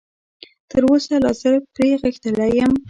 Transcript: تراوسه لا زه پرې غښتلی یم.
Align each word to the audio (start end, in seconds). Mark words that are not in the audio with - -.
تراوسه 0.69 1.15
لا 1.23 1.31
زه 1.41 1.51
پرې 1.75 1.89
غښتلی 2.01 2.49
یم. 2.59 2.73